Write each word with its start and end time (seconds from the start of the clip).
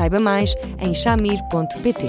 Saiba 0.00 0.18
mais 0.18 0.54
em 0.78 0.94
chamir.pt. 0.94 2.06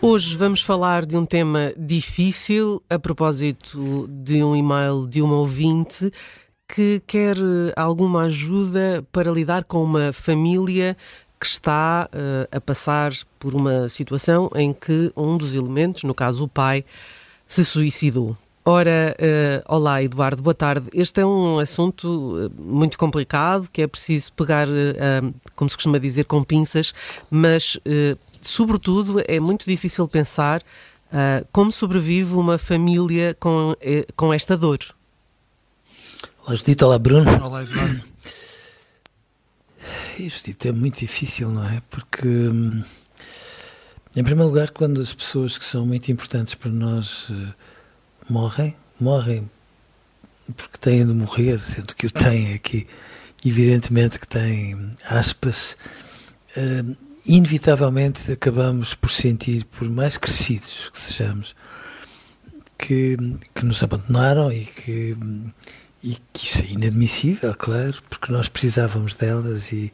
Hoje 0.00 0.34
vamos 0.38 0.62
falar 0.62 1.04
de 1.04 1.18
um 1.18 1.26
tema 1.26 1.74
difícil 1.76 2.82
a 2.88 2.98
propósito 2.98 4.08
de 4.08 4.42
um 4.42 4.56
e-mail 4.56 5.06
de 5.06 5.20
uma 5.20 5.36
ouvinte 5.36 6.10
que 6.74 7.02
quer 7.06 7.36
eh, 7.36 7.72
alguma 7.74 8.22
ajuda 8.24 9.04
para 9.10 9.30
lidar 9.30 9.64
com 9.64 9.82
uma 9.82 10.12
família 10.12 10.96
que 11.38 11.46
está 11.46 12.08
uh, 12.12 12.54
a 12.54 12.60
passar 12.60 13.12
por 13.38 13.54
uma 13.54 13.88
situação 13.88 14.50
em 14.54 14.74
que 14.74 15.10
um 15.16 15.38
dos 15.38 15.54
elementos, 15.54 16.02
no 16.02 16.14
caso 16.14 16.44
o 16.44 16.48
pai, 16.48 16.84
se 17.46 17.64
suicidou. 17.64 18.36
Ora, 18.62 19.16
uh, 19.18 19.74
olá 19.74 20.02
Eduardo, 20.02 20.42
boa 20.42 20.54
tarde. 20.54 20.88
Este 20.92 21.22
é 21.22 21.26
um 21.26 21.58
assunto 21.58 22.52
muito 22.58 22.98
complicado 22.98 23.70
que 23.72 23.80
é 23.80 23.86
preciso 23.86 24.34
pegar, 24.34 24.68
uh, 24.68 25.34
como 25.56 25.70
se 25.70 25.76
costuma 25.76 25.98
dizer, 25.98 26.24
com 26.24 26.44
pinças, 26.44 26.92
mas, 27.30 27.78
sobretudo, 28.42 29.22
é 29.26 29.40
muito 29.40 29.64
difícil 29.64 30.06
pensar 30.06 30.62
como 31.50 31.72
sobrevive 31.72 32.34
uma 32.34 32.56
família 32.58 33.34
com, 33.40 33.74
com 34.14 34.32
esta 34.32 34.56
dor. 34.56 34.78
Olá 36.42 36.54
Judito, 36.54 36.86
olá 36.86 36.98
Bruno. 36.98 37.44
Olá 37.44 37.62
Eduardo. 37.62 38.02
Judito, 40.18 40.68
é 40.68 40.72
muito 40.72 40.98
difícil, 40.98 41.50
não 41.50 41.64
é? 41.64 41.82
Porque, 41.90 42.26
hum, 42.26 42.82
em 44.16 44.24
primeiro 44.24 44.48
lugar, 44.48 44.70
quando 44.70 45.00
as 45.00 45.12
pessoas 45.12 45.58
que 45.58 45.64
são 45.64 45.86
muito 45.86 46.10
importantes 46.10 46.54
para 46.54 46.70
nós 46.70 47.28
uh, 47.28 47.54
morrem, 48.28 48.74
morrem 48.98 49.50
porque 50.56 50.78
têm 50.78 51.06
de 51.06 51.12
morrer, 51.12 51.60
sendo 51.60 51.94
que 51.94 52.06
o 52.06 52.10
têm 52.10 52.54
aqui, 52.54 52.86
evidentemente 53.44 54.18
que 54.18 54.26
têm 54.26 54.90
aspas, 55.04 55.76
uh, 56.56 56.96
inevitavelmente 57.24 58.32
acabamos 58.32 58.94
por 58.94 59.10
sentir, 59.10 59.64
por 59.66 59.88
mais 59.88 60.16
crescidos 60.16 60.88
que 60.88 60.98
sejamos, 60.98 61.54
que, 62.78 63.16
que 63.54 63.64
nos 63.64 63.82
abandonaram 63.82 64.50
e 64.50 64.64
que 64.64 65.16
e 66.02 66.16
que 66.32 66.46
isso 66.46 66.62
é 66.62 66.66
inadmissível, 66.66 67.54
claro, 67.54 67.94
porque 68.08 68.32
nós 68.32 68.48
precisávamos 68.48 69.14
delas 69.14 69.70
e, 69.72 69.92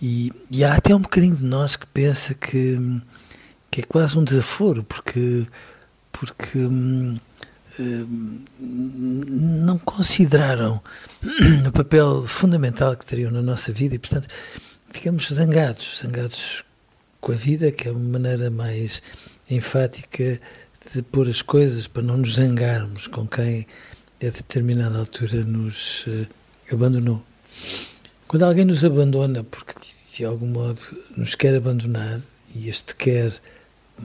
e, 0.00 0.32
e, 0.50 0.64
há 0.64 0.74
até 0.74 0.94
um 0.94 1.00
bocadinho 1.00 1.36
de 1.36 1.44
nós 1.44 1.76
que 1.76 1.86
pensa 1.86 2.32
que, 2.32 2.78
que 3.70 3.82
é 3.82 3.84
quase 3.84 4.18
um 4.18 4.24
desaforo, 4.24 4.82
porque, 4.82 5.46
porque 6.10 6.58
hum, 6.58 7.18
hum, 7.78 8.44
não 8.58 9.78
consideraram 9.78 10.82
o 11.68 11.72
papel 11.72 12.26
fundamental 12.26 12.96
que 12.96 13.04
teriam 13.04 13.30
na 13.30 13.42
nossa 13.42 13.72
vida 13.72 13.94
e, 13.94 13.98
portanto, 13.98 14.28
ficamos 14.90 15.28
zangados, 15.28 16.00
zangados 16.02 16.64
com 17.20 17.32
a 17.32 17.36
vida, 17.36 17.70
que 17.70 17.88
é 17.88 17.92
uma 17.92 18.18
maneira 18.18 18.50
mais 18.50 19.02
enfática 19.50 20.40
de 20.94 21.02
pôr 21.02 21.28
as 21.28 21.42
coisas 21.42 21.86
para 21.86 22.02
não 22.02 22.16
nos 22.16 22.36
zangarmos 22.36 23.06
com 23.06 23.26
quem 23.26 23.66
a 24.22 24.26
determinada 24.26 24.98
altura 24.98 25.44
nos 25.44 26.06
uh, 26.06 26.26
abandonou. 26.70 27.22
Quando 28.28 28.44
alguém 28.44 28.64
nos 28.64 28.84
abandona 28.84 29.42
porque 29.44 29.74
de 30.16 30.24
algum 30.24 30.46
modo 30.46 30.80
nos 31.16 31.34
quer 31.34 31.54
abandonar, 31.54 32.20
e 32.54 32.68
este 32.68 32.94
quer, 32.94 33.32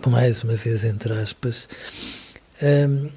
mais 0.07 0.43
uma 0.43 0.55
vez 0.55 0.83
entre 0.85 1.13
aspas, 1.13 1.67
um, 2.61 2.65
ehm, 2.65 3.11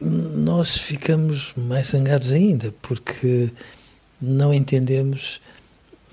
nós 0.00 0.76
ficamos 0.76 1.52
mais 1.56 1.88
zangados 1.88 2.30
ainda, 2.30 2.72
porque 2.82 3.50
não 4.20 4.54
entendemos 4.54 5.40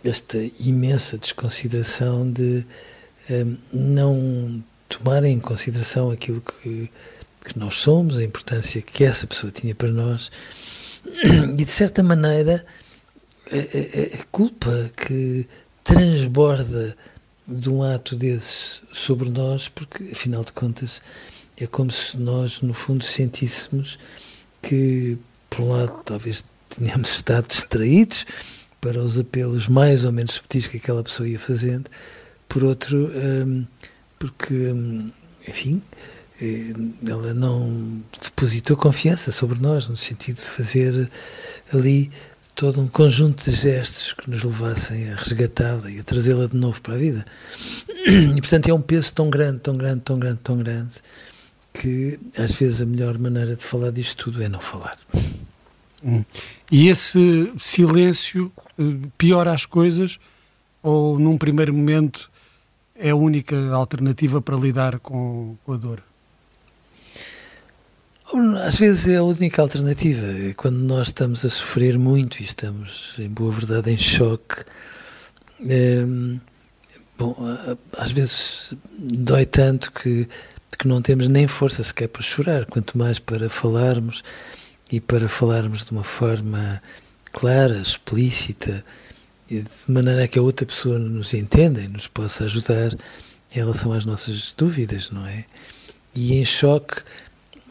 esta 0.04 0.38
imensa 0.60 1.18
desconsideração 1.18 2.32
de 2.32 2.66
um, 3.30 3.34
ehm, 3.34 3.58
não 3.72 4.64
tomar 4.90 5.24
em 5.24 5.40
consideração 5.40 6.10
aquilo 6.10 6.42
que 6.42 6.90
que 7.44 7.58
nós 7.60 7.76
somos, 7.76 8.18
a 8.18 8.24
importância 8.24 8.82
que 8.82 9.04
essa 9.04 9.28
pessoa 9.28 9.52
tinha 9.52 9.76
para 9.76 9.90
nós. 9.90 10.32
E, 11.04 11.66
de 11.66 11.72
certa 11.72 12.02
maneira, 12.02 12.66
a, 13.52 13.56
a, 13.56 14.22
a 14.22 14.26
culpa 14.32 14.90
que 14.96 15.48
transborda 15.84 16.96
de 17.48 17.70
um 17.70 17.84
ato 17.84 18.16
desses 18.16 18.82
sobre 18.92 19.30
nós, 19.30 19.68
porque, 19.68 20.12
afinal 20.12 20.44
de 20.44 20.54
contas, 20.54 21.02
é 21.60 21.68
como 21.68 21.92
se 21.92 22.18
nós, 22.18 22.62
no 22.62 22.74
fundo, 22.74 23.04
sentíssemos 23.04 24.00
que, 24.62 25.18
por 25.50 25.62
um 25.62 25.70
lado, 25.70 26.02
talvez 26.06 26.44
tenhamos 26.70 27.10
estado 27.16 27.48
distraídos 27.48 28.26
para 28.80 29.02
os 29.02 29.20
apelos 29.20 29.68
mais 29.68 30.04
ou 30.04 30.12
menos 30.12 30.36
subtis 30.36 30.68
que 30.68 30.78
aquela 30.78 31.04
pessoa 31.04 31.28
ia 31.28 31.40
fazendo, 31.40 31.90
por 32.50 32.64
outro, 32.64 33.12
hum, 33.14 33.66
porque, 34.20 34.54
hum, 34.54 35.12
enfim, 35.48 35.82
ela 37.08 37.34
não 37.34 38.02
depositou 38.22 38.76
confiança 38.76 39.32
sobre 39.32 39.60
nós, 39.60 39.88
no 39.88 39.98
sentido 39.98 40.36
de 40.36 40.50
fazer 40.50 41.10
ali 41.74 42.12
todo 42.56 42.82
um 42.82 42.88
conjunto 42.88 43.44
de 43.44 43.52
gestos 43.52 44.14
que 44.14 44.30
nos 44.30 44.44
levassem 44.44 45.12
a 45.12 45.16
resgatá-la 45.16 45.90
e 45.90 46.00
a 46.00 46.04
trazê-la 46.04 46.48
de 46.48 46.56
novo 46.56 46.82
para 46.82 46.94
a 46.94 46.98
vida. 46.98 47.26
E, 48.06 48.42
portanto, 48.42 48.70
é 48.70 48.74
um 48.74 48.82
peso 48.82 49.14
tão 49.14 49.30
grande, 49.30 49.60
tão 49.60 49.76
grande, 49.76 50.02
tão 50.02 50.20
grande, 50.20 50.40
tão 50.44 50.58
grande, 50.58 50.98
que 51.74 52.20
às 52.38 52.54
vezes 52.54 52.82
a 52.82 52.86
melhor 52.86 53.18
maneira 53.18 53.56
de 53.56 53.64
falar 53.64 53.92
disto 53.92 54.26
tudo 54.26 54.44
é 54.44 54.50
não 54.50 54.60
falar. 54.60 54.98
Hum. 56.04 56.24
E 56.72 56.90
esse 56.90 57.52
silêncio 57.60 58.52
eh, 58.78 59.08
piora 59.18 59.54
as 59.54 59.66
coisas 59.66 60.20
ou, 60.82 61.18
num 61.18 61.38
primeiro 61.38 61.74
momento, 61.74 62.30
é 62.96 63.10
a 63.12 63.16
única 63.16 63.56
alternativa 63.72 64.42
para 64.42 64.56
lidar 64.58 65.00
com, 65.00 65.56
com 65.66 65.74
a 65.74 65.78
dor? 65.78 66.04
Às 68.66 68.78
vezes 68.78 69.08
é 69.08 69.18
a 69.18 69.24
única 69.24 69.62
alternativa. 69.62 70.26
É 70.26 70.54
quando 70.54 70.78
nós 70.78 71.08
estamos 71.08 71.46
a 71.46 71.50
sofrer 71.50 72.00
muito 72.00 72.42
e 72.42 72.46
estamos, 72.46 73.16
em 73.20 73.30
boa 73.30 73.52
verdade, 73.52 73.92
em 73.92 73.98
choque. 73.98 74.64
É, 75.70 76.04
bom, 77.18 77.36
às 77.98 78.12
vezes 78.12 78.74
dói 78.98 79.46
tanto 79.46 79.92
que, 79.92 80.28
que 80.78 80.88
não 80.88 81.02
temos 81.02 81.28
nem 81.28 81.48
força 81.48 81.84
sequer 81.84 82.08
para 82.08 82.22
chorar, 82.22 82.66
quanto 82.66 82.98
mais 82.98 83.20
para 83.20 83.50
falarmos 83.50 84.24
e 84.92 85.00
para 85.00 85.30
falarmos 85.30 85.86
de 85.86 85.92
uma 85.92 86.04
forma 86.04 86.82
clara, 87.32 87.78
explícita, 87.78 88.84
de 89.48 89.64
maneira 89.88 90.28
que 90.28 90.40
a 90.40 90.42
outra 90.42 90.66
pessoa 90.66 90.98
nos 90.98 91.34
entenda 91.34 91.82
e 91.82 91.88
nos 91.88 92.08
possa 92.08 92.46
ajudar 92.46 92.94
em 92.94 93.56
relação 93.56 93.94
às 93.94 94.06
nossas 94.06 94.54
dúvidas, 94.58 95.12
não 95.12 95.26
é? 95.26 95.46
E 96.16 96.34
em 96.34 96.46
choque 96.46 97.04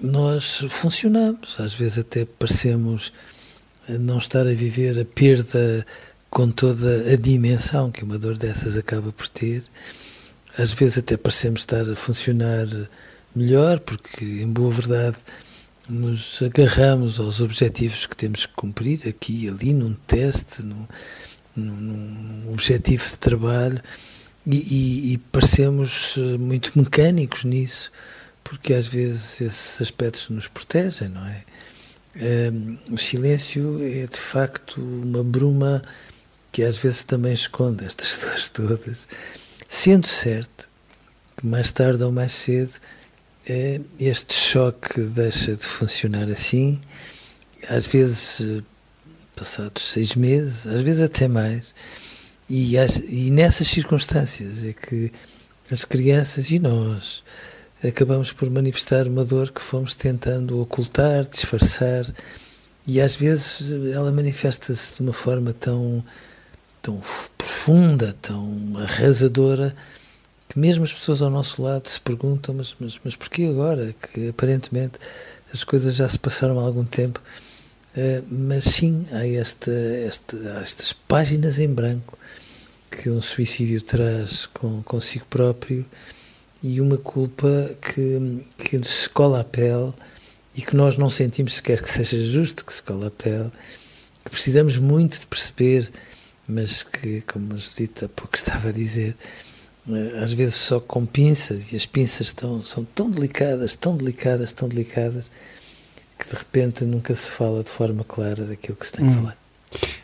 nós 0.02 0.64
funcionamos, 0.68 1.58
às 1.60 1.72
vezes 1.72 1.98
até 1.98 2.24
parecemos 2.24 3.12
não 3.88 4.18
estar 4.18 4.46
a 4.46 4.52
viver 4.52 4.98
a 4.98 5.04
perda 5.04 5.86
com 6.28 6.50
toda 6.50 7.12
a 7.12 7.16
dimensão 7.16 7.90
que 7.90 8.02
uma 8.02 8.18
dor 8.18 8.36
dessas 8.36 8.76
acaba 8.76 9.12
por 9.12 9.28
ter. 9.28 9.62
Às 10.58 10.72
vezes 10.72 10.98
até 10.98 11.16
parecemos 11.16 11.60
estar 11.60 11.88
a 11.88 11.94
funcionar 11.94 12.66
melhor, 13.34 13.80
porque, 13.80 14.24
em 14.24 14.48
boa 14.48 14.72
verdade, 14.72 15.18
nos 15.88 16.42
agarramos 16.42 17.20
aos 17.20 17.40
objetivos 17.40 18.06
que 18.06 18.16
temos 18.16 18.46
que 18.46 18.54
cumprir, 18.54 19.06
aqui 19.08 19.44
e 19.44 19.48
ali, 19.48 19.72
num 19.72 19.94
teste, 19.94 20.62
num, 20.62 20.86
num 21.54 22.52
objetivo 22.52 23.04
de 23.04 23.18
trabalho, 23.18 23.80
e, 24.46 24.56
e, 24.56 25.12
e 25.12 25.18
parecemos 25.18 26.16
muito 26.38 26.72
mecânicos 26.76 27.44
nisso 27.44 27.92
porque 28.44 28.74
às 28.74 28.86
vezes 28.86 29.40
esses 29.40 29.80
aspectos 29.80 30.28
nos 30.30 30.48
protegem, 30.48 31.08
não 31.08 31.26
é? 31.26 31.44
Um, 32.14 32.78
o 32.92 32.98
silêncio 32.98 33.78
é 33.82 34.06
de 34.06 34.18
facto 34.18 34.82
uma 34.82 35.24
bruma 35.24 35.80
que 36.50 36.62
às 36.62 36.76
vezes 36.76 37.02
também 37.04 37.32
esconde 37.32 37.84
estas 37.86 38.18
dores 38.20 38.48
todas, 38.50 39.08
sendo 39.66 40.06
certo 40.06 40.68
que 41.36 41.46
mais 41.46 41.72
tarde 41.72 42.04
ou 42.04 42.12
mais 42.12 42.32
cedo 42.34 42.78
é, 43.48 43.80
este 43.98 44.34
choque 44.34 45.00
deixa 45.00 45.56
de 45.56 45.66
funcionar 45.66 46.28
assim, 46.28 46.80
às 47.68 47.86
vezes 47.86 48.62
passados 49.34 49.82
seis 49.82 50.14
meses, 50.14 50.66
às 50.66 50.80
vezes 50.82 51.02
até 51.02 51.26
mais, 51.26 51.74
e, 52.48 52.76
e 53.08 53.30
nessas 53.30 53.68
circunstâncias 53.68 54.64
é 54.64 54.72
que 54.72 55.10
as 55.70 55.84
crianças 55.84 56.50
e 56.50 56.58
nós 56.58 57.24
acabamos 57.86 58.32
por 58.32 58.48
manifestar 58.50 59.06
uma 59.06 59.24
dor 59.24 59.50
que 59.50 59.60
fomos 59.60 59.94
tentando 59.94 60.60
ocultar, 60.60 61.24
disfarçar, 61.24 62.06
e 62.86 63.00
às 63.00 63.14
vezes 63.14 63.72
ela 63.92 64.10
manifesta-se 64.10 64.96
de 64.96 65.02
uma 65.02 65.12
forma 65.12 65.52
tão, 65.52 66.04
tão 66.80 67.00
profunda, 67.36 68.16
tão 68.20 68.72
arrasadora, 68.76 69.74
que 70.48 70.58
mesmo 70.58 70.84
as 70.84 70.92
pessoas 70.92 71.22
ao 71.22 71.30
nosso 71.30 71.62
lado 71.62 71.88
se 71.88 72.00
perguntam: 72.00 72.54
mas, 72.54 72.74
mas, 72.78 73.00
mas 73.04 73.16
porquê 73.16 73.44
agora? 73.44 73.94
Que 74.12 74.28
aparentemente 74.28 74.98
as 75.52 75.64
coisas 75.64 75.94
já 75.94 76.08
se 76.08 76.18
passaram 76.18 76.58
há 76.58 76.62
algum 76.62 76.84
tempo. 76.84 77.20
Uh, 77.96 78.24
mas 78.30 78.64
sim, 78.64 79.06
há, 79.12 79.26
esta, 79.26 79.70
esta, 79.70 80.36
há 80.56 80.60
estas 80.60 80.92
páginas 80.92 81.58
em 81.58 81.68
branco 81.68 82.18
que 82.90 83.10
um 83.10 83.20
suicídio 83.20 83.80
traz 83.82 84.46
com, 84.46 84.82
consigo 84.82 85.26
próprio 85.26 85.84
e 86.62 86.80
uma 86.80 86.96
culpa 86.96 87.74
que, 87.80 88.44
que 88.56 88.78
nos 88.78 89.08
cola 89.08 89.40
a 89.40 89.44
pele 89.44 89.92
e 90.54 90.62
que 90.62 90.76
nós 90.76 90.96
não 90.96 91.10
sentimos 91.10 91.54
sequer 91.54 91.82
que 91.82 91.90
seja 91.90 92.16
justo 92.24 92.64
que 92.64 92.72
se 92.72 92.82
cola 92.82 93.08
a 93.08 93.10
pele, 93.10 93.50
que 94.24 94.30
precisamos 94.30 94.78
muito 94.78 95.18
de 95.18 95.26
perceber, 95.26 95.90
mas 96.46 96.82
que, 96.82 97.22
como 97.22 97.54
a 97.54 97.56
Judita 97.56 98.06
há 98.06 98.08
pouco 98.08 98.36
estava 98.36 98.68
a 98.68 98.72
dizer, 98.72 99.16
eh, 99.88 100.18
às 100.22 100.32
vezes 100.32 100.54
só 100.54 100.78
com 100.78 101.04
pinças, 101.04 101.72
e 101.72 101.76
as 101.76 101.86
pinças 101.86 102.28
estão, 102.28 102.62
são 102.62 102.84
tão 102.84 103.10
delicadas, 103.10 103.74
tão 103.74 103.96
delicadas, 103.96 104.52
tão 104.52 104.68
delicadas, 104.68 105.30
que 106.18 106.28
de 106.28 106.34
repente 106.36 106.84
nunca 106.84 107.14
se 107.14 107.30
fala 107.30 107.64
de 107.64 107.70
forma 107.70 108.04
clara 108.04 108.44
daquilo 108.44 108.76
que 108.76 108.86
se 108.86 108.92
tem 108.92 109.06
que 109.06 109.12
hum. 109.12 109.20
falar. 109.20 109.36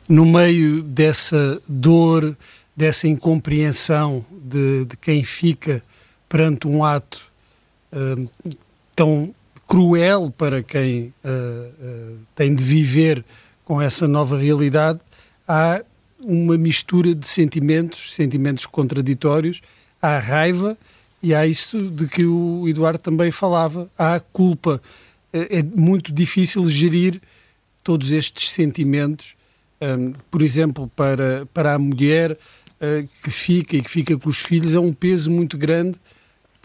No 0.09 0.25
meio 0.25 0.83
dessa 0.83 1.61
dor, 1.69 2.37
dessa 2.75 3.07
incompreensão 3.07 4.25
de, 4.31 4.87
de 4.87 4.97
quem 4.97 5.23
fica 5.23 5.83
perante 6.29 6.67
um 6.67 6.85
ato 6.85 7.21
uh, 7.93 8.31
tão 8.95 9.35
cruel 9.67 10.33
para 10.37 10.63
quem 10.63 11.13
uh, 11.25 11.29
uh, 11.29 12.19
tem 12.35 12.55
de 12.55 12.65
viver 12.65 13.25
com 13.65 13.83
essa 13.83 14.09
nova 14.09 14.39
realidade, 14.39 14.99
há 15.47 15.83
uma 16.19 16.57
mistura 16.57 17.15
de 17.15 17.29
sentimentos, 17.29 18.15
sentimentos 18.15 18.65
contraditórios, 18.65 19.61
há 20.01 20.19
raiva 20.19 20.77
e 21.23 21.35
há 21.35 21.47
isso 21.47 21.91
de 21.91 22.07
que 22.07 22.25
o 22.25 22.67
Eduardo 22.67 22.99
também 22.99 23.31
falava, 23.31 23.91
há 23.99 24.19
culpa. 24.21 24.81
É, 25.33 25.59
é 25.59 25.63
muito 25.63 26.13
difícil 26.13 26.67
gerir 26.69 27.21
todos 27.85 28.11
estes 28.11 28.51
sentimentos. 28.53 29.35
Um, 29.81 30.13
por 30.31 30.43
exemplo, 30.43 30.91
para, 30.97 31.47
para 31.53 31.75
a 31.75 31.79
mulher, 31.79 32.33
uh, 32.33 33.09
que 33.23 33.31
fica 33.31 33.77
e 33.77 33.83
que 33.83 33.91
fica 33.91 34.17
com 34.17 34.29
os 34.29 34.39
filhos 34.39 34.75
é 34.75 34.81
um 34.81 34.93
peso 34.93 35.31
muito 35.31 35.59
grande, 35.59 35.99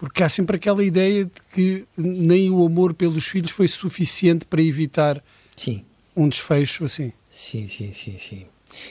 porque 0.03 0.21
há 0.21 0.27
sempre 0.27 0.57
aquela 0.57 0.83
ideia 0.83 1.23
de 1.23 1.31
que 1.53 1.85
nem 1.95 2.49
o 2.49 2.65
amor 2.65 2.93
pelos 2.93 3.25
filhos 3.25 3.51
foi 3.51 3.69
suficiente 3.69 4.43
para 4.43 4.61
evitar 4.61 5.23
sim. 5.55 5.81
um 6.13 6.27
desfecho 6.27 6.83
assim. 6.83 7.13
Sim, 7.31 7.65
sim, 7.67 7.93
sim, 7.93 8.17
sim. 8.17 8.45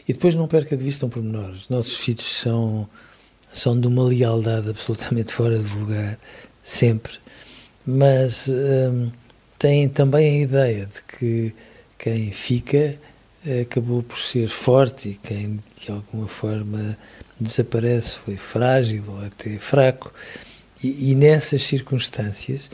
E 0.09 0.15
depois 0.15 0.35
não 0.35 0.49
perca 0.49 0.75
de 0.75 0.83
vista 0.83 1.05
um 1.05 1.11
pormenor. 1.11 1.51
Os 1.51 1.69
nossos 1.69 1.97
filhos 1.97 2.25
são, 2.25 2.89
são 3.53 3.79
de 3.79 3.89
uma 3.89 4.05
lealdade 4.05 4.71
absolutamente 4.71 5.35
fora 5.35 5.59
de 5.59 5.77
lugar, 5.77 6.19
sempre. 6.65 7.19
Mas 7.85 8.49
hum, 8.49 9.11
têm 9.59 9.91
também 9.91 10.39
a 10.39 10.43
ideia 10.45 10.87
de 10.87 11.03
que 11.03 11.55
quem 11.99 12.33
fica 12.33 12.99
acabou 13.61 14.03
por 14.03 14.17
ser 14.17 14.49
forte 14.49 15.11
e 15.11 15.15
quem 15.17 15.61
de 15.79 15.93
alguma 15.93 16.27
forma 16.27 16.97
desaparece 17.39 18.17
foi 18.17 18.39
frágil 18.39 19.05
ou 19.09 19.21
até 19.27 19.59
fraco. 19.59 20.11
E, 20.83 21.13
e 21.13 21.15
nessas 21.15 21.63
circunstâncias 21.63 22.71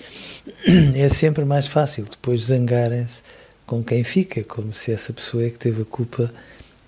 é 0.97 1.09
sempre 1.09 1.45
mais 1.45 1.67
fácil 1.67 2.05
depois 2.05 2.43
zangarem-se 2.43 3.23
com 3.67 3.85
quem 3.85 4.03
fica, 4.03 4.43
como 4.45 4.73
se 4.73 4.93
essa 4.93 5.13
pessoa 5.13 5.45
é 5.45 5.51
que 5.51 5.59
teve 5.59 5.83
a 5.83 5.85
culpa 5.85 6.33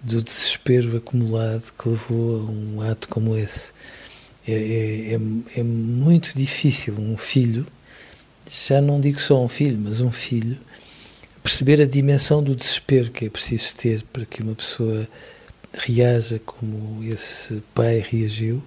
do 0.02 0.22
desespero 0.22 0.96
acumulado 0.96 1.72
que 1.78 1.88
levou 1.88 2.40
a 2.40 2.50
um 2.50 2.90
ato 2.90 3.08
como 3.08 3.36
esse. 3.36 3.72
É, 4.48 4.52
é, 4.52 5.14
é, 5.14 5.60
é 5.60 5.62
muito 5.62 6.34
difícil 6.34 6.94
um 6.98 7.18
filho, 7.18 7.66
já 8.48 8.80
não 8.80 8.98
digo 8.98 9.20
só 9.20 9.44
um 9.44 9.48
filho, 9.48 9.78
mas 9.84 10.00
um 10.00 10.10
filho, 10.10 10.58
perceber 11.42 11.82
a 11.82 11.86
dimensão 11.86 12.42
do 12.42 12.56
desespero 12.56 13.10
que 13.10 13.26
é 13.26 13.30
preciso 13.30 13.76
ter 13.76 14.02
para 14.10 14.24
que 14.24 14.42
uma 14.42 14.54
pessoa 14.54 15.06
reaja 15.74 16.40
como 16.44 17.04
esse 17.04 17.62
pai 17.74 18.04
reagiu 18.08 18.62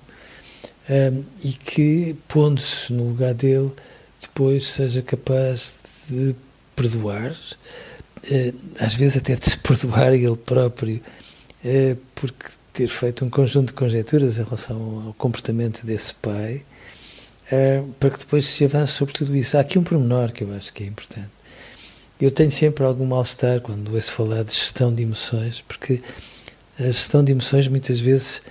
um, 0.89 1.23
e 1.43 1.53
que, 1.53 2.15
pondo-se 2.27 2.91
no 2.93 3.03
lugar 3.03 3.33
dele, 3.33 3.71
depois 4.21 4.67
seja 4.67 5.01
capaz 5.01 5.73
de 6.09 6.35
perdoar, 6.75 7.31
uh, 7.31 8.59
às 8.79 8.95
vezes 8.95 9.17
até 9.17 9.35
de 9.35 9.49
se 9.49 9.57
perdoar 9.59 10.13
ele 10.13 10.35
próprio, 10.37 11.01
uh, 11.65 11.97
porque 12.15 12.47
ter 12.71 12.87
feito 12.87 13.23
um 13.23 13.29
conjunto 13.29 13.67
de 13.67 13.73
conjecturas 13.73 14.37
em 14.37 14.43
relação 14.43 15.07
ao 15.07 15.13
comportamento 15.13 15.85
desse 15.85 16.13
pai, 16.15 16.63
uh, 17.51 17.93
para 17.99 18.09
que 18.09 18.19
depois 18.19 18.45
se 18.45 18.65
avance 18.65 18.93
sobre 18.93 19.13
tudo 19.13 19.35
isso. 19.35 19.57
Há 19.57 19.61
aqui 19.61 19.77
um 19.77 19.83
pormenor 19.83 20.31
que 20.31 20.43
eu 20.43 20.53
acho 20.53 20.73
que 20.73 20.83
é 20.83 20.87
importante 20.87 21.31
eu 22.25 22.31
tenho 22.31 22.51
sempre 22.51 22.85
algum 22.85 23.05
mal-estar 23.05 23.59
quando 23.59 23.93
ouço 23.93 24.13
falar 24.13 24.43
de 24.43 24.53
gestão 24.53 24.93
de 24.93 25.03
emoções, 25.03 25.61
porque 25.67 26.01
a 26.79 26.83
gestão 26.83 27.21
de 27.21 27.33
emoções 27.33 27.67
muitas 27.67 27.99
vezes 27.99 28.41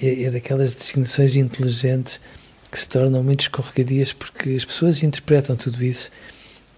é, 0.00 0.24
é 0.24 0.30
daquelas 0.30 0.74
designações 0.74 1.36
inteligentes 1.36 2.20
que 2.70 2.78
se 2.78 2.88
tornam 2.88 3.22
muito 3.22 3.42
escorregadias 3.42 4.12
porque 4.12 4.50
as 4.50 4.64
pessoas 4.64 5.02
interpretam 5.02 5.54
tudo 5.56 5.82
isso 5.82 6.10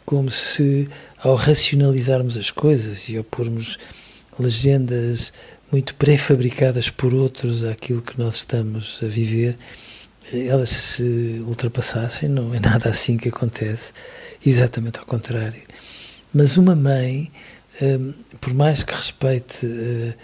como 0.04 0.30
se 0.30 0.88
ao 1.18 1.34
racionalizarmos 1.34 2.36
as 2.36 2.50
coisas 2.50 3.08
e 3.08 3.16
ao 3.16 3.24
pormos 3.24 3.78
legendas 4.38 5.32
muito 5.70 5.94
pré-fabricadas 5.96 6.90
por 6.90 7.12
outros 7.12 7.64
àquilo 7.64 8.02
que 8.02 8.18
nós 8.18 8.36
estamos 8.36 9.00
a 9.02 9.06
viver, 9.06 9.58
elas 10.32 10.70
se 10.70 11.42
ultrapassassem, 11.46 12.28
não 12.28 12.54
é 12.54 12.61
nada 12.61 12.90
assim 12.90 13.16
que 13.16 13.28
acontece, 13.28 13.92
exatamente 14.44 14.99
ao 14.99 15.06
contrário. 15.06 15.62
Mas 16.32 16.56
uma 16.56 16.76
mãe, 16.76 17.30
hum, 17.80 18.12
por 18.40 18.54
mais 18.54 18.82
que 18.82 18.94
respeite 18.94 19.66
eh, 19.66 20.14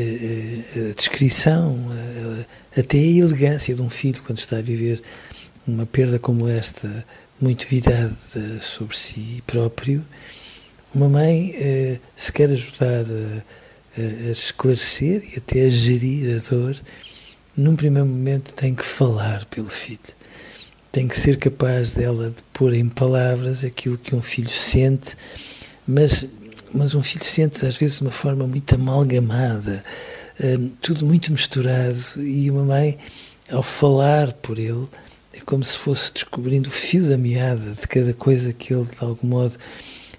a 0.00 0.94
descrição, 0.94 1.88
até 2.76 2.98
a 2.98 3.00
elegância 3.00 3.74
de 3.74 3.82
um 3.82 3.90
filho 3.90 4.22
quando 4.22 4.38
está 4.38 4.58
a 4.58 4.62
viver 4.62 5.02
uma 5.66 5.86
perda 5.86 6.18
como 6.18 6.48
esta, 6.48 7.04
muito 7.40 7.66
virada 7.68 8.14
sobre 8.60 8.96
si 8.96 9.42
próprio, 9.46 10.04
uma 10.94 11.08
mãe, 11.08 11.52
eh, 11.56 11.98
se 12.14 12.32
quer 12.32 12.50
ajudar 12.50 13.04
a, 13.04 14.00
a 14.00 14.30
esclarecer 14.30 15.24
e 15.32 15.38
até 15.38 15.64
a 15.64 15.68
gerir 15.68 16.36
a 16.36 16.48
dor, 16.48 16.80
num 17.56 17.74
primeiro 17.74 18.08
momento 18.08 18.54
tem 18.54 18.74
que 18.74 18.84
falar 18.84 19.44
pelo 19.46 19.68
filho. 19.68 19.98
Tem 20.92 21.08
que 21.08 21.18
ser 21.18 21.36
capaz 21.38 21.94
dela 21.94 22.30
de 22.30 22.42
pôr 22.52 22.72
em 22.74 22.88
palavras 22.88 23.64
aquilo 23.64 23.98
que 23.98 24.14
um 24.14 24.22
filho 24.22 24.50
sente 24.50 25.16
mas, 25.86 26.26
mas 26.74 26.94
um 26.94 27.02
filho 27.02 27.24
sente 27.24 27.64
às 27.64 27.76
vezes 27.76 27.96
de 27.98 28.02
uma 28.02 28.10
forma 28.10 28.46
muito 28.46 28.74
amalgamada, 28.74 29.84
um, 30.42 30.68
tudo 30.80 31.06
muito 31.06 31.30
misturado, 31.30 32.20
e 32.20 32.50
uma 32.50 32.64
mãe, 32.64 32.98
ao 33.50 33.62
falar 33.62 34.32
por 34.34 34.58
ele, 34.58 34.88
é 35.32 35.40
como 35.40 35.62
se 35.62 35.76
fosse 35.76 36.12
descobrindo 36.12 36.68
o 36.68 36.72
fio 36.72 37.08
da 37.08 37.16
meada 37.16 37.72
de 37.72 37.86
cada 37.86 38.12
coisa 38.12 38.52
que 38.52 38.74
ele, 38.74 38.84
de 38.84 39.04
algum 39.04 39.28
modo, 39.28 39.56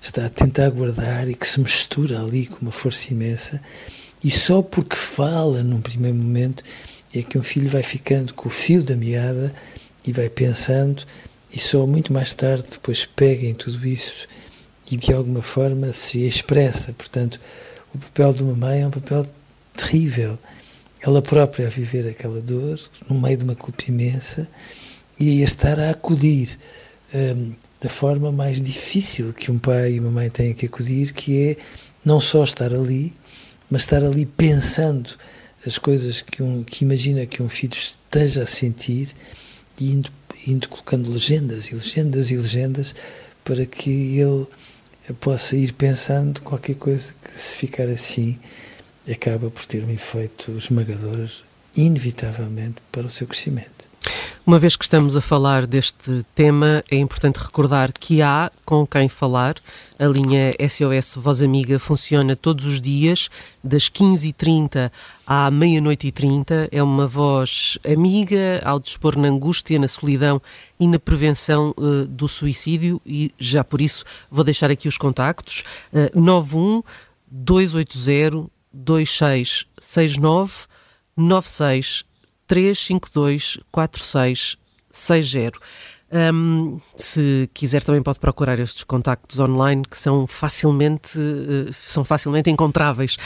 está 0.01 0.25
a 0.25 0.29
tentar 0.29 0.69
guardar 0.69 1.27
e 1.27 1.35
que 1.35 1.47
se 1.47 1.59
mistura 1.59 2.21
ali 2.21 2.45
com 2.45 2.61
uma 2.61 2.71
força 2.71 3.11
imensa, 3.11 3.61
e 4.23 4.31
só 4.31 4.61
porque 4.61 4.95
fala 4.95 5.61
num 5.63 5.81
primeiro 5.81 6.17
momento 6.17 6.63
é 7.13 7.21
que 7.21 7.37
um 7.37 7.43
filho 7.43 7.69
vai 7.69 7.83
ficando 7.83 8.33
com 8.33 8.47
o 8.47 8.51
fio 8.51 8.83
da 8.83 8.95
meada 8.95 9.53
e 10.05 10.11
vai 10.11 10.29
pensando, 10.29 11.03
e 11.51 11.59
só 11.59 11.85
muito 11.85 12.13
mais 12.13 12.33
tarde 12.33 12.65
depois 12.71 13.05
pega 13.05 13.45
em 13.45 13.53
tudo 13.53 13.85
isso 13.85 14.27
e 14.89 14.97
de 14.97 15.13
alguma 15.13 15.41
forma 15.41 15.91
se 15.93 16.25
expressa. 16.27 16.93
Portanto, 16.93 17.39
o 17.93 17.97
papel 17.97 18.33
de 18.33 18.43
uma 18.43 18.55
mãe 18.55 18.81
é 18.81 18.87
um 18.87 18.91
papel 18.91 19.25
terrível. 19.75 20.37
Ela 21.01 21.21
própria 21.21 21.67
a 21.67 21.69
viver 21.69 22.07
aquela 22.07 22.41
dor, 22.41 22.79
no 23.09 23.19
meio 23.19 23.37
de 23.37 23.43
uma 23.43 23.55
culpa 23.55 23.83
imensa, 23.87 24.47
e 25.19 25.41
a 25.41 25.45
estar 25.45 25.79
a 25.79 25.91
acudir 25.91 26.57
um, 27.13 27.53
da 27.79 27.89
forma 27.89 28.31
mais 28.31 28.59
difícil 28.59 29.31
que 29.33 29.51
um 29.51 29.59
pai 29.59 29.93
e 29.93 29.99
uma 29.99 30.11
mãe 30.11 30.29
têm 30.29 30.53
que 30.53 30.65
acudir, 30.65 31.13
que 31.13 31.49
é 31.49 31.57
não 32.03 32.19
só 32.19 32.43
estar 32.43 32.73
ali, 32.73 33.13
mas 33.69 33.83
estar 33.83 34.03
ali 34.03 34.25
pensando 34.25 35.15
as 35.65 35.77
coisas 35.77 36.21
que, 36.21 36.43
um, 36.43 36.63
que 36.63 36.83
imagina 36.83 37.25
que 37.25 37.41
um 37.41 37.49
filho 37.49 37.73
esteja 37.73 38.43
a 38.43 38.45
sentir 38.45 39.13
e 39.79 39.91
indo, 39.91 40.09
indo 40.47 40.69
colocando 40.69 41.11
legendas 41.11 41.67
e 41.67 41.75
legendas 41.75 42.29
e 42.31 42.37
legendas 42.37 42.95
para 43.43 43.65
que 43.65 44.19
ele 44.19 44.47
possa 45.13 45.55
ir 45.55 45.73
pensando 45.73 46.41
qualquer 46.41 46.75
coisa 46.75 47.13
que, 47.21 47.31
se 47.31 47.57
ficar 47.57 47.87
assim, 47.87 48.39
acaba 49.09 49.49
por 49.51 49.65
ter 49.65 49.83
um 49.83 49.91
efeito 49.91 50.51
esmagador, 50.57 51.29
inevitavelmente, 51.75 52.77
para 52.91 53.05
o 53.05 53.11
seu 53.11 53.27
crescimento. 53.27 53.85
Uma 54.47 54.59
vez 54.59 54.75
que 54.75 54.85
estamos 54.85 55.15
a 55.15 55.21
falar 55.21 55.65
deste 55.65 56.23
tema, 56.35 56.83
é 56.91 56.97
importante 56.97 57.37
recordar 57.37 57.91
que 57.91 58.21
há 58.21 58.51
com 58.63 58.85
quem 58.85 59.09
falar. 59.09 59.55
A 59.97 60.05
linha 60.05 60.53
SOS 60.69 61.15
Voz 61.15 61.41
Amiga 61.41 61.79
funciona 61.79 62.35
todos 62.35 62.63
os 62.65 62.79
dias, 62.79 63.27
das 63.63 63.89
15h30 63.89 64.91
à 65.25 65.49
meia-noite 65.49 66.05
e 66.05 66.11
30. 66.11 66.69
É 66.71 66.83
uma 66.83 67.07
voz 67.07 67.79
amiga 67.83 68.61
ao 68.63 68.79
dispor 68.79 69.17
na 69.17 69.29
angústia, 69.29 69.79
na 69.79 69.87
solidão 69.87 70.39
e 70.79 70.87
na 70.87 70.99
prevenção 70.99 71.73
uh, 71.75 72.05
do 72.05 72.27
suicídio. 72.27 73.01
E 73.03 73.33
já 73.39 73.63
por 73.63 73.81
isso 73.81 74.05
vou 74.29 74.43
deixar 74.43 74.69
aqui 74.69 74.87
os 74.87 74.99
contactos: 74.99 75.63
uh, 75.91 76.11
91 76.21 76.83
280 77.31 78.47
2669 78.71 80.67
96 81.17 82.05
352 82.47 83.59
4660. 83.71 85.59
Um, 86.15 86.79
se 86.95 87.49
quiser 87.53 87.83
também 87.83 88.01
pode 88.01 88.19
procurar 88.19 88.57
estes 88.57 88.85
contactos 88.85 89.37
online 89.37 89.83
que 89.83 89.97
são 89.97 90.25
facilmente, 90.25 91.19
uh, 91.19 91.67
são 91.73 92.05
facilmente 92.05 92.49
encontráveis. 92.49 93.17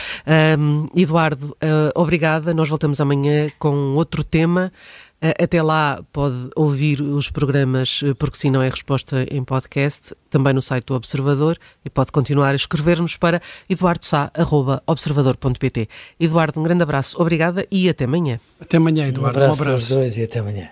Um, 0.57 0.87
Eduardo, 0.95 1.49
uh, 1.49 1.91
obrigada. 1.93 2.51
Nós 2.51 2.67
voltamos 2.67 2.99
amanhã 2.99 3.51
com 3.59 3.93
outro 3.95 4.23
tema. 4.23 4.73
Uh, 5.21 5.43
até 5.43 5.61
lá 5.61 6.01
pode 6.11 6.49
ouvir 6.55 6.99
os 6.99 7.29
programas, 7.29 8.01
porque 8.17 8.37
se 8.37 8.49
não 8.49 8.63
é 8.63 8.69
resposta 8.69 9.23
em 9.29 9.43
podcast, 9.43 10.15
também 10.31 10.53
no 10.53 10.61
site 10.61 10.85
do 10.85 10.95
Observador 10.95 11.59
e 11.85 11.91
pode 11.91 12.11
continuar 12.11 12.53
a 12.53 12.55
escrever-nos 12.55 13.17
para 13.17 13.39
eduardosá.observador.pt. 13.69 15.87
Eduardo, 16.19 16.59
um 16.59 16.63
grande 16.63 16.81
abraço, 16.81 17.21
obrigada 17.21 17.67
e 17.69 17.87
até 17.87 18.05
amanhã. 18.05 18.39
Até 18.59 18.77
amanhã, 18.77 19.07
Eduardo. 19.07 19.27
Um 19.27 19.29
abraço, 19.29 19.59
um 19.59 19.61
abraço. 19.61 19.63
para 19.63 19.75
os 19.75 19.87
dois 19.89 20.17
e 20.17 20.23
até 20.23 20.39
amanhã. 20.39 20.71